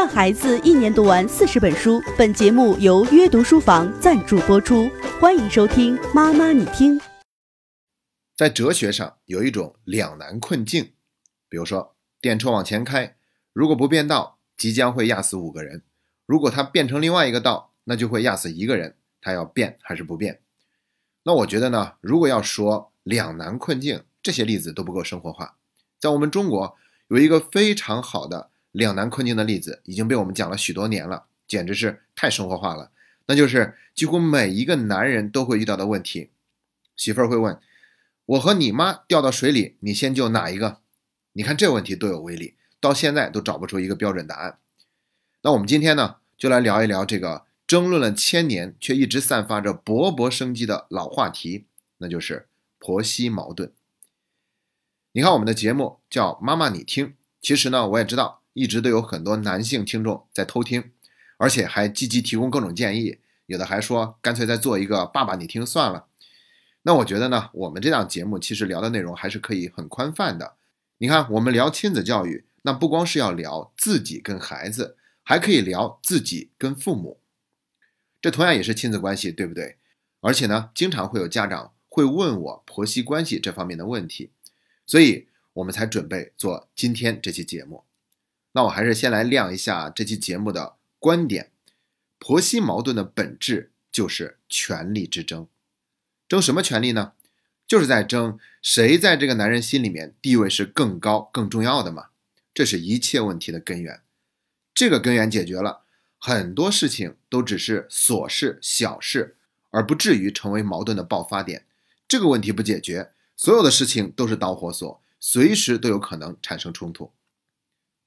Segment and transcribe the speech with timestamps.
[0.00, 2.02] 让孩子一年读完四十本书。
[2.16, 4.88] 本节目由约读书房赞助播出，
[5.20, 6.98] 欢迎收听《妈妈你听》。
[8.34, 10.94] 在哲学上有一种两难困境，
[11.50, 13.14] 比如说电车往前开，
[13.52, 15.82] 如果不变道，即将会压死五个人；
[16.24, 18.96] 如果它变成另外一个道，那就会压死一个人。
[19.20, 20.40] 它要变还是不变？
[21.24, 25.58] 那我觉得呢，如果要说两难困境，这些例子都不够生活化。
[26.00, 26.74] 在我们中国
[27.08, 28.49] 有一个非常好的。
[28.72, 32.90] 两难困境的例子已经被我们讲了许多年了，简直是太生活化了。
[33.26, 36.30] 那就是几乎每一个男人都会遇到的问题。
[36.96, 37.58] 媳妇儿会问
[38.26, 40.80] ：“我和你妈掉到水里，你先救哪一个？”
[41.34, 44.58] 你看这问题多有威力，到现在都找不出一个标准答案。
[45.42, 51.66] 那我们今天呢，就来聊一聊这个争论了千年却一直散发着勃勃生机的老话题，
[51.98, 53.72] 那就是婆媳矛盾。
[55.12, 58.39] 你看我们的节目叫“妈妈你听”，其实呢，我也知道。
[58.52, 60.90] 一直都有很多男性听众在偷听，
[61.36, 66.06] 而且还积极提供各种建议，有的还说干脆再做一个“爸爸你听”算了。
[66.82, 70.54] 那我觉得呢，我们这档节目其实聊的内容还是可以很宽泛的。
[70.98, 77.20] 你看，我们聊亲子教育，那不光是要聊自己跟孩子，还可以聊自己跟父母，
[78.20, 79.76] 这同样也是亲子关系，对不对？
[80.20, 84.30] 而且呢，经常会有家长会问我婆媳关系这方面的问题，
[84.86, 87.84] 所以我们才准备做今天这期节目。
[88.52, 91.50] 那我还是先来亮一下这期节目的观点：
[92.18, 95.46] 婆媳矛盾的本质就是权力之争。
[96.28, 97.12] 争什么权利呢？
[97.66, 102.06] 就是在争谁在这个男人心里面地位是更高、更重要的嘛。
[102.52, 104.02] 这是一切问题的根源。
[104.74, 105.82] 这个根源解决了，
[106.18, 109.36] 很多事情都只是琐事、小事，
[109.70, 111.66] 而不至于成为矛盾的爆发点。
[112.08, 117.12] 这个问题不解决，所有的事情都是导火索，随时都有可能产生冲突。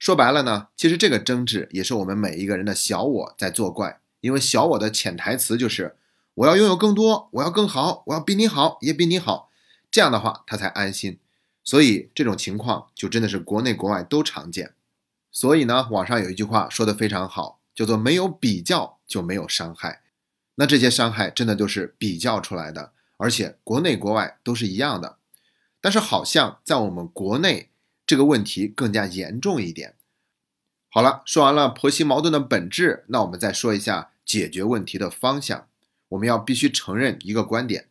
[0.04, 5.96] 说白了呢，其实这个争执也是我们每一个人的小我在作怪，因为小我的潜台词就是
[6.34, 9.48] 我要拥有更多，我要更好，我要比你好，也比你好，
[9.90, 11.18] 这样的话他才安心。
[11.62, 14.74] 所以这种情况就真的是国内国外都常见。
[15.32, 20.02] 所以呢，网上有一句话说的非常好，叫做没有比较就没有伤害。
[20.56, 25.16] 那这些伤害真的都是比较出来的，而且国内国外都是一样的。
[25.80, 27.70] 但是好像在我们国内。
[28.06, 29.94] 这个问题更加严重一点。
[30.88, 35.68] 好了，说完了婆媳矛盾的本质，那我们再说一下解决问题的方向。
[36.10, 37.88] 我们要必须承认一个观点：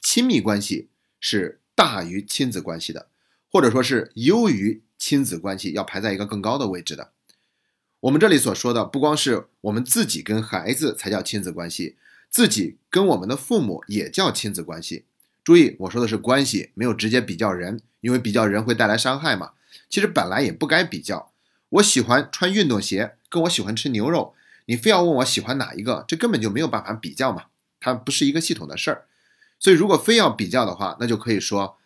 [0.00, 0.88] 亲密关系
[1.20, 3.08] 是大于亲子关系的，
[3.50, 7.12] 或者说是优于亲子关系，要排在一个更高的位置的。
[8.00, 11.98] 我们这里所说的，不光是我们自己跟孩子才叫亲子关系，
[12.30, 15.04] 自己跟我们的父母也叫亲子关系。
[15.48, 17.80] 注意，我说的是关系，没有直接比较人。
[18.02, 19.52] 因为比较人会带来伤害嘛，
[19.88, 21.32] 其实本来也不该比较。
[21.70, 24.34] 我喜欢穿运动鞋，跟我喜欢吃牛肉，
[24.66, 27.44] 你非要问我喜欢哪一个，这根本就没有办法比较嘛，
[27.80, 29.06] 它不是一个系统的事儿。
[29.58, 31.78] 所以如果非要比较的话，那就可以说，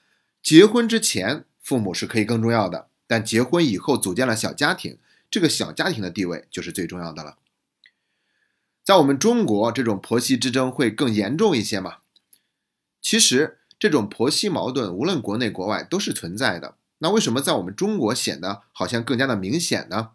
[0.42, 4.98] 结婚之前父母是可以更重要的，但结婚以后组建了小家庭，
[5.30, 7.36] 这个小家庭的地位就是最重要的了。
[8.82, 11.98] 在我们中国，这种婆媳之争会更严重一些嘛？
[13.02, 13.58] 其实。
[13.82, 16.76] 这种婆媳矛盾，无论国内国外都是存在的。
[16.98, 20.10] 那为什么在我们中国显得好像更加的明显呢？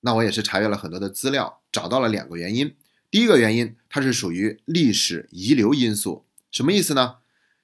[0.00, 2.74] 那我也是查阅了很多的资料，找到了两个原因。
[3.08, 6.24] 第一个原因，它是属于历史遗留因素。
[6.50, 7.18] 什么意思呢？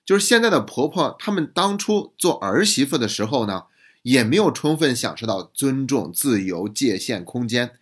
[0.04, 3.64] 就是现在的婆婆，她们当初做儿媳妇的时候呢，
[4.02, 7.72] 也没有充分享受到尊重、自由、界限、空间。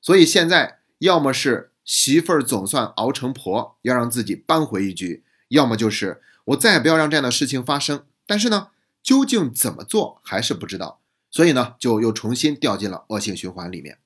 [0.00, 6.20] 所以现在，要么是媳妇儿总算熬成婆，要让自己扳回一局；要么就是。
[6.46, 8.70] 我再也不要让这样的事情发生，但是呢，
[9.00, 13.98] 究竟怎么做还是不知道，所以呢，就又重新掉进了恶性循环里面。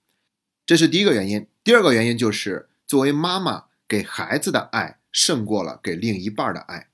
[0.66, 1.46] 这是第一个原因。
[1.64, 6.88] 第二个原因就是，作为妈妈给孩子的爱胜过了给另一半的爱。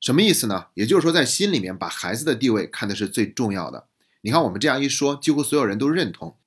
[0.00, 0.68] 什么意思呢？
[0.72, 3.88] 也就是说，在心里面把孩子的地位看的是最重要的。
[4.22, 6.38] 你看我们这样一说，几乎所有人都认同，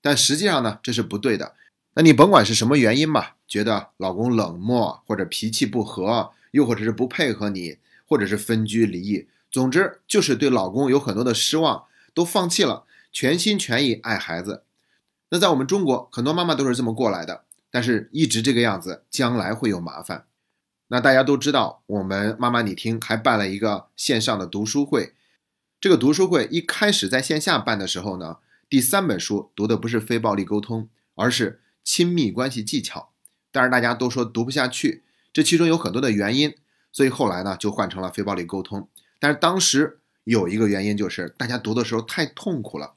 [0.00, 1.56] 但实际上呢，这是不对的。
[1.94, 6.30] 那你甭管是什么原因吧，觉得老公冷漠或者脾气不和。
[6.50, 11.84] 又或者是不配合你，或者是分居离异，总之就是对老公有很多的失望，
[12.14, 14.64] 都放弃了，全心全意爱孩子。
[15.30, 20.26] 那在我们中国，很多妈妈都是这么过来的，但是一直这个样子，将来会有麻烦。
[20.88, 25.14] 那大家都知道，我们妈妈你听还办了一个线上的读书会，
[25.80, 28.38] 这个读书会一开始在线下办的时候呢，
[28.68, 33.10] 第三本书读的不是非暴力沟通，而是亲密关系技巧，
[33.50, 35.02] 但是大家都说读不下去。
[35.36, 36.54] 这其中有很多的原因，
[36.90, 38.88] 所以后来呢就换成了非暴力沟通。
[39.20, 42.94] 但是当时有一个原因就是大家读的时候太痛苦了。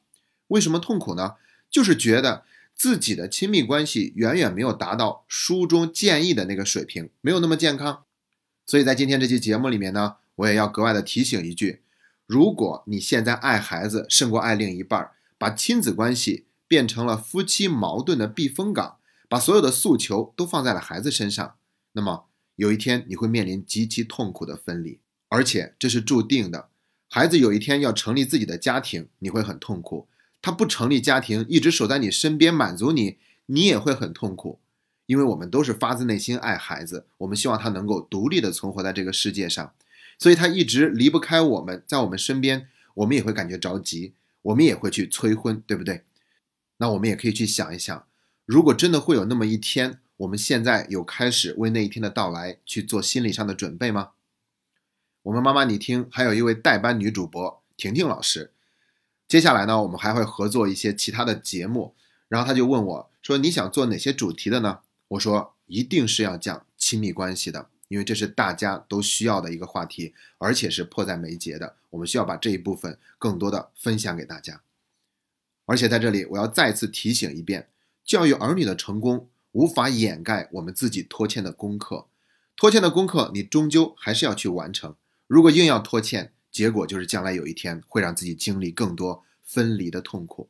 [0.47, 1.33] 为什么痛苦呢？
[1.69, 8.05] 就是觉得自己的亲密关系远远没有达到书中建议的那个水平，没有那么健康。
[8.65, 11.81] 所以在今天这期节目里面呢，我也要格外的提醒一句：
[12.25, 18.95] 如果你现在爱孩子胜过爱另一半，把亲子关系变成了夫妻矛盾的避风港，
[19.27, 21.55] 把所有的诉求都放在了孩子身上，
[21.91, 22.27] 那么
[22.59, 26.67] 有一天你会面临极其痛苦的分离，而且这是注定的。
[27.07, 30.07] 孩子有一天要成立自己的家庭，你会很痛苦；
[30.41, 33.15] 他不成立家庭，一直守在你身边满足你，
[33.45, 34.59] 你也会很痛苦。
[35.05, 39.73] 因为我们都是发自内心爱孩子，我们希望他能够独立的存活在这个世界上，
[40.17, 44.11] 所以他一直离不开我们，在我们身边，我们也会感觉着急，
[44.41, 46.03] 我们也会去催婚，对不对？
[46.79, 48.05] 那我们也可以去想一想，
[48.45, 54.11] 如果真的会有那么一天，我们现在有开始为那一天的到来去做心理上的准备吗？
[55.23, 58.51] 我们妈妈，你听，还有一位代班女主播婷婷老师。
[59.29, 61.95] 接下来呢，我们还会合作一些其他的节目。
[62.27, 64.79] 然后她就问我说：“你想做哪些主题的呢？”
[65.09, 71.77] 我说：“一定是要讲亲密关系的，因为这是大家都需要的一个话题，而且是迫在眉睫的。
[71.91, 74.61] 我们需要把这一部分更多的分享给大家。
[75.65, 77.69] 而且在这里，我要再次提醒一遍：
[78.03, 82.07] 教育儿女的成功无法掩盖我们自己拖欠的功课，
[82.55, 84.95] 拖欠的功课你终究还是要去完成。”
[85.27, 90.49] 如果硬要拖欠，结果就是将来有一天会让自己经历更多分离的痛苦。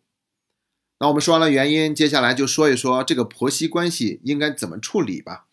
[1.00, 5.46] 那我们说完了原因，接下来就说一说这个婆媳关系应该怎么处理吧。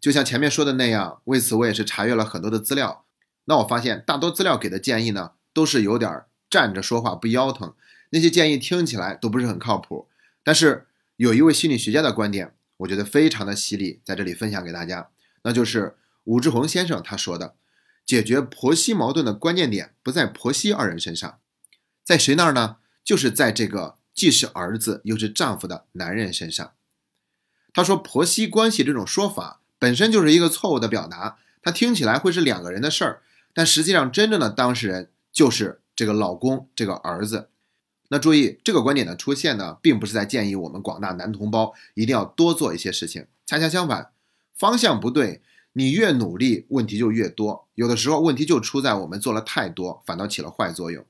[0.00, 3.04] 就像前面说的那样，为此我也是查阅了很多的资料。
[3.46, 7.74] 那我发现大多资料给的建议呢，都是有点站着说话不腰疼，
[8.10, 10.08] 那些建议听起来都不是很靠谱。
[10.44, 10.86] 但是
[11.16, 15.10] 有一位心理学家的观点，我觉得非常的犀利，在这里分享给大家，
[15.42, 17.54] 那就是武志红先生他说的。
[18.06, 21.38] 解决婆媳矛盾的关键点不在婆媳二人身上，
[22.02, 22.76] 在谁那儿呢？
[23.04, 26.72] 就是在这个既是儿子又是丈夫的男人身上。
[27.74, 33.22] 他说，婆媳关系这种说法本身就是一个错误的表达，它听起来会是两个人的事儿，
[33.52, 37.50] 但实际上真正的当事人就是这个老公，这个儿子。
[38.08, 44.10] 那注意，这个观点的出现呢，并不是在建议我们广大男同胞一定要多做一些事情，恰恰相反，
[44.54, 45.42] 方向不对。
[45.74, 47.68] 你越努力，问题就越多。
[47.76, 51.04] 有的时候，问题就出在我们做了太多，反倒起了坏作用。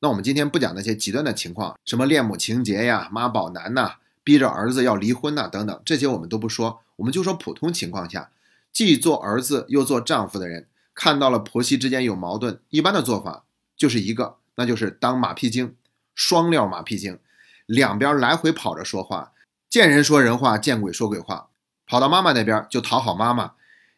[0.00, 6.80] 那我们今天不讲那些极端的情况，什么恋母情节呀、妈宝男呐、逼着儿子要离婚呐等等，这些我们都不说。
[6.96, 8.30] 我们就说普通情况下，
[8.72, 13.44] 既做儿子又做丈夫的人，看到了婆媳之间有矛盾，一般的做法
[13.76, 15.76] 就是一个，那就是当马屁精，
[16.14, 17.18] 双料马屁精，
[17.66, 19.32] 两边来回跑着说话，
[19.68, 21.48] 见人说人话，见鬼说鬼话，
[21.86, 23.52] 跑到妈妈那边就讨好妈妈。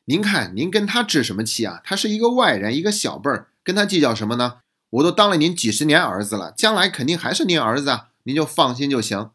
[0.06, 1.80] 您看，您跟他置什么气啊？
[1.84, 4.58] 他是一个外人，一个小辈儿，跟他计较什么呢？
[4.90, 9.30] 我都当了您几十年儿子了，将来肯定还是您儿子啊，您就放心就行。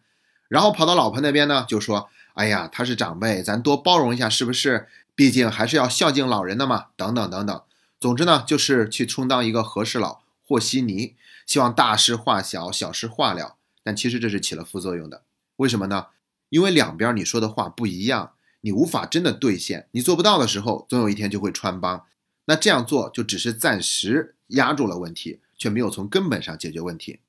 [0.47, 4.87] 然后跑到老婆那边呢，就说：“哎呀，他是长辈，咱多包容一下，是不是？
[5.13, 7.61] 毕竟还是要孝敬老人的嘛。”等等等等。
[7.99, 10.21] 总之呢，就是去充当一个和事佬、
[10.51, 11.15] 和稀泥，
[11.45, 13.55] 希望大事化小，小事化了。
[13.83, 15.23] 但其实这是起了副作用的。
[15.57, 16.07] 为什么呢？
[16.49, 18.33] 因为两边你说的话不一样。
[18.63, 22.05] 你无法真的兑现，你做不到的时候，总有一天就会穿帮。
[22.45, 27.21] 那这样做就只是暂时压住了问题，却没有从根本上解决问题。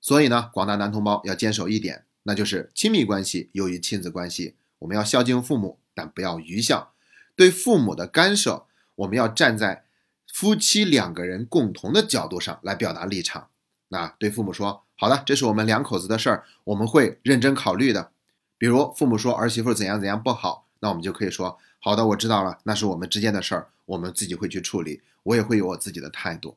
[0.00, 4.56] 所以呢，广大男同胞要坚守一点，那就是亲密关系优于亲子关系。
[4.80, 6.92] 我们要孝敬父母，但不要愚孝。
[7.36, 9.84] 对父母的干涉，我们要站在
[10.32, 13.48] 夫妻两个人共同的角度上来表达立场。
[13.88, 18.10] 那对父母说：“好的，这是我们两口子的事儿，我们会认真考虑的。”
[18.56, 26.56] 比如父母说儿媳妇怎样怎样不好，那我们就可以说好的，我知道了，那是我们之间的事儿，我们自己会去处理，我也会有我自己的态度。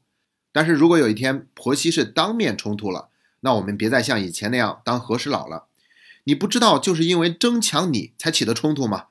[0.54, 3.10] 但是如果有一天婆媳是当面冲突了，
[3.42, 5.66] 那我们别再像以前那样当和事佬了。
[6.24, 9.08] 你不知道就是因为争抢你才起的冲突吗？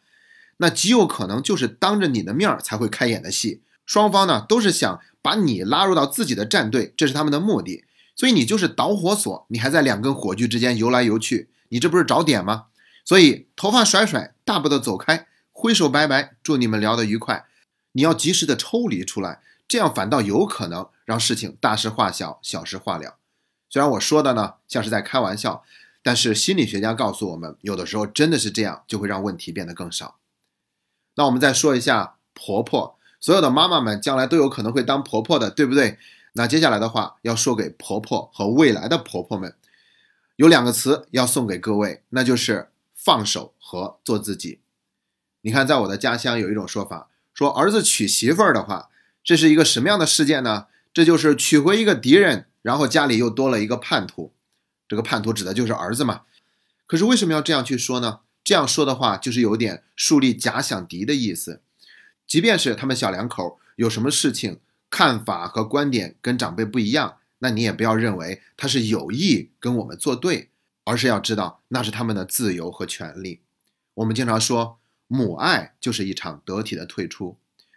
[0.56, 7.84] 那极有可能就是当着你的面儿才会开演的戏，双方呢都是想把你拉入到自己的战队，这是他们的目的。
[8.16, 12.66] 所以你就是导火索，你还在两根火炬之间游来游去，你这不是找点吗？
[13.04, 17.46] 所以头发甩甩，大步的走开，挥手拜拜，祝你们聊得愉快。
[17.92, 23.16] 你要及时的抽离出来，这样反倒有可能让事情大事化小，小事化了。
[23.68, 25.64] 虽然我说的呢像是在开玩笑，
[26.02, 30.18] 但是心理学家告诉我们，有的时候真的是这样，就会让问题变得更少。
[31.16, 32.93] 那我们再说一下婆婆，
[33.24, 35.96] 所有的妈妈们将来都有可能会当婆婆的，对不对？
[36.34, 39.54] 那接下来的话要说给婆婆和未来的婆婆们，
[40.36, 42.68] 有两个词要送给各位，那就是。
[42.96, 44.60] 放手和做自己。
[45.42, 48.88] 你看，在我的家乡有一种说法，说儿子娶媳妇儿的话，
[49.22, 50.68] 这是一个什么样的事件呢？
[50.94, 54.32] 这就是娶回一个敌人，然后家里又多了一个叛徒。
[54.88, 56.22] 这个叛徒指的就是儿子嘛。
[56.86, 58.20] 可是为什么要这样去说呢？
[58.42, 61.60] 这样说的话，就是有点树立假想敌的意思。
[62.26, 70.50] 即便是他们小两口有什么事情看法和观点跟长辈不一样，那你也不要认为他是有意跟我们作对，
[70.84, 73.40] 而是要知道那是他们的自由和权利。
[73.94, 77.36] 我们经常说，母爱就是一场得体的退出。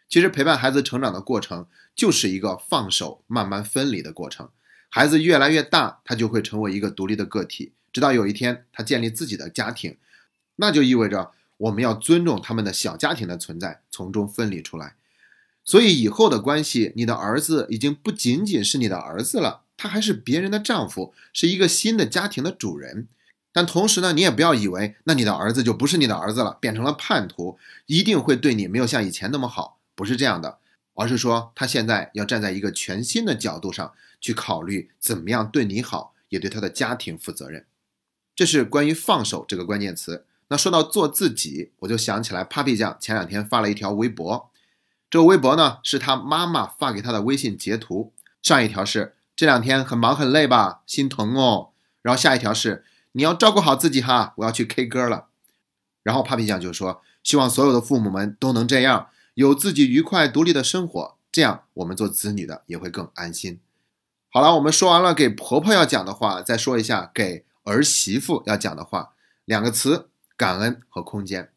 [0.10, 4.50] 其实陪伴孩子成长的过程，就是一个放手、慢慢分离的过程。
[4.90, 9.98] 孩子越来越大，他就会成为一个独立的个体，直到有一天他建立自己的家庭，
[10.56, 14.96] 那就意味着我们要尊重他们的小家庭的存在，从中分离出来。
[15.64, 23.08] 所以以后的关系，你的儿子已经不仅仅是你的儿子了，他还是别人的丈夫，是一个新的家庭的主人。
[23.52, 29.80] 但同时呢，你也不要以为那你的儿子就不是你的儿子了，变成了叛徒，一定会对你没有像以前那么好。
[29.96, 30.60] 不是这样的，
[30.94, 37.66] 而是说他现在要站在一个全新的角度上去考虑怎么样对你好，也对他的家庭负责任。
[38.36, 40.27] 这是关于放手这个关键词。
[40.50, 44.50] 那说到做自己，我就想起来 Papi 酱前两天发了一条微博，
[45.10, 48.14] 这个微博呢是他妈妈发给他的微信截图。
[48.42, 51.72] 上一条是这两天很忙很累吧，心疼哦。
[52.02, 55.28] 然后下一条是你要照顾好自己哈，我要去 K 歌了。
[56.04, 59.10] 然后 Papi 酱就说希望所有的父母们都能这样。
[59.34, 63.60] 有自己愉快独立的生活，这样我们做子女的也会更安心。
[64.30, 69.14] 好了，我们说完了给婆婆要讲的话，再说一下给儿媳妇要讲的话。
[69.46, 71.52] 两个词：感恩和空间。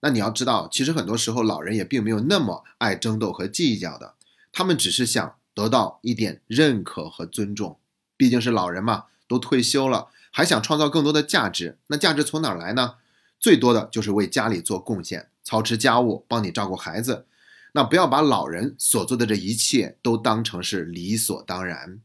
[0.00, 4.14] 那你要知道，其实很多时候老人也并没有那么爱争斗和计较的，
[4.50, 7.78] 他们只是想得到一点认可和尊重。
[8.16, 11.78] 毕竟是老人嘛，都退休了，还想创造更多的价值。
[11.88, 12.94] 那价值从哪来呢？
[13.38, 15.28] 最多的就是为家里做贡献。
[15.44, 17.26] 操持家务，帮你照顾孩子，
[17.72, 22.00] 那不要把老人所做的这一切都当成是理所当然。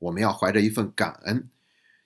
[0.00, 1.48] 我们要怀着一份感恩，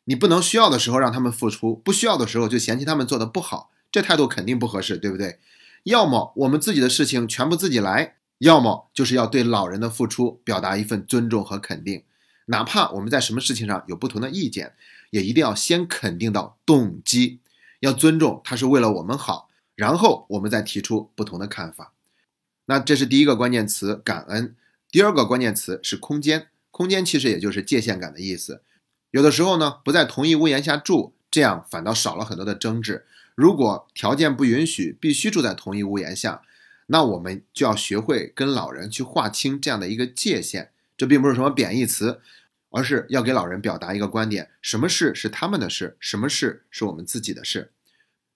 [0.04, 5.38] 你不能需要的时候让他们付出，不需要的时候就嫌弃他们做的不好，这态度肯定不合适，对不对？
[5.84, 12.02] 要么我们自己的事情全部自己来，要么就是要对老人的付出表达一份尊重和肯定，
[12.46, 14.74] 哪怕我们在什么事情上有不同的意见，
[15.10, 17.40] 也一定要先肯定到动机，
[17.80, 19.48] 要尊重他是为了我们好。
[19.76, 21.92] 然后我们再提出不同的看法，
[22.66, 24.54] 那这是第一个关键词感恩。
[24.88, 28.62] 第二个关键词是空间，空间其实也就是界限感的意思。
[29.14, 33.06] 有的时候呢，不在同一屋檐下住，这样反倒少了很多的争执。
[33.36, 36.42] 如果条件不允许必须住在同一屋檐下，
[36.86, 40.72] 那我们就要学会跟老人去划清这样的一个界限。
[40.96, 42.20] 这并不是什么贬义词，
[42.70, 47.70] 而是要给老人表达一个观点：什么事是他们的事，什么事是我们自己的事。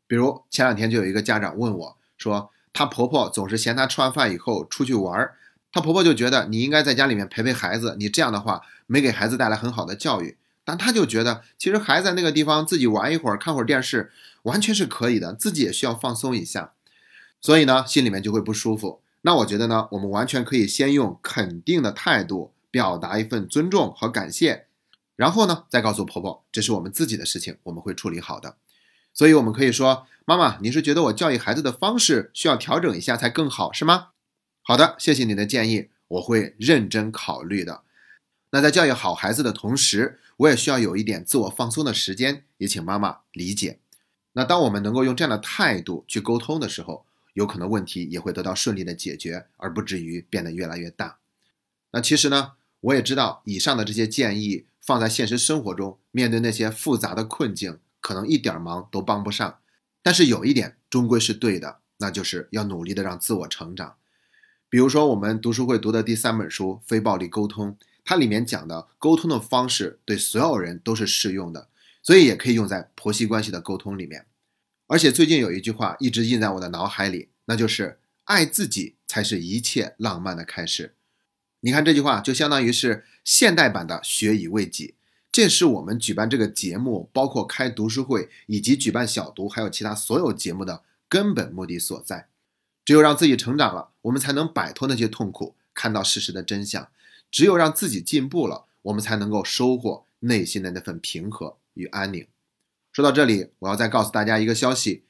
[0.07, 5.35] 比如前两天就有一个家长问我，说她婆婆总是嫌她吃完饭以后出去玩儿，
[5.73, 10.37] 她婆婆就觉得你应该在家里面陪陪孩子，你这样的话没给孩子带来很好的教育。
[10.69, 16.75] 但她就觉得其实孩子在那个地方自己玩一会儿，看会儿电视，完全是可以的，自己也需要放松一下，
[17.41, 19.01] 所以呢心里面就会不舒服。
[19.23, 24.67] 那我觉得呢，我们完全可以先用肯定的态度表达一份尊重和感谢，
[25.17, 28.57] 然后呢再告诉婆婆这是我们自己的事情，我们会处理好的。
[29.15, 34.09] 所以，我们可以说，妈妈，你是觉得我教育孩子的方式需要调整一下才更好，是吗？
[34.63, 37.81] 好的，谢谢你的建议，我会认真考虑的。
[38.51, 43.79] 那在教育好孩子的同时，我也需要有一点自我放松的时间，也请妈妈理解。
[44.33, 47.05] 那当我们能够用这样的态度去沟通的时候，
[47.35, 51.19] 有可能问题也会得到顺利的解决，而不至于变得越来越大。
[51.93, 57.79] 那其实呢，我也知道以上的这些建议放在现实生活中，面对那些复杂的困境。
[58.01, 59.59] 可能一点忙都帮不上，
[60.03, 63.97] 但是有一点终归是对的，那就是要努力的让自我成长。
[64.71, 67.73] 比如说，我们读书会读的第三本书《非暴力沟通》，
[68.09, 71.69] 它里面讲的沟通的方式对所有人都是适用的，
[72.03, 74.25] 所以也可以用在婆媳关系的沟通里面。
[74.87, 80.95] 而且最近有一句话一直印在我的脑海里，那就是“爱自己才是一切浪漫的开始”。
[81.61, 84.95] 你看这句话就相当于是现代版的“学以为己”。
[85.31, 92.29] 这是我们举办这个节目，包括开读书会以及举办小读，还有其他所有节目的根本目的所在。
[92.87, 96.89] 只有让自己成长了，我们才能摆脱那些痛苦，看到事实的真相。
[97.31, 102.27] 只有让自己进步了，我们才能够收获内心的那份平和与安宁。
[102.93, 105.05] 说到这里，我要再告诉大家一个消息：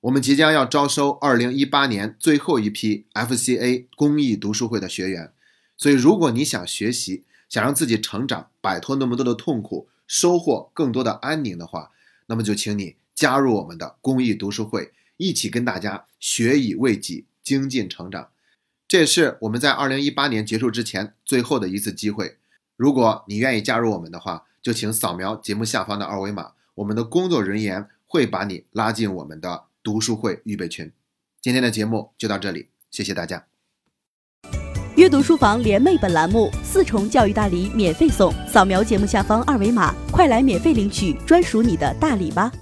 [0.00, 5.32] 我们即将要招收2018年最后一批 FCA 公益读书会的学员。
[5.76, 11.90] 所以，如果你想学习，想让自己成长，摆脱那么多的痛苦，收获更多的安宁的话，
[12.26, 18.30] 那么就请你加入我们的公益读书会，一起跟大家学以为己，精进成长。
[18.88, 22.36] 这也是我们在二零一八年结束之前最后的一次机会。
[22.76, 30.92] 如果你愿意加入我们的话，就请扫描节目下方的二维码，我们的工作人员会把你拉进我们的读书会预备群。
[31.40, 33.46] 今天的节目就到这里，谢谢大家。
[34.96, 42.52] 阅读书房联袂本栏目四重教育大礼免费送，扫描节目下方二维码，快来免费领取专属你的大礼吧！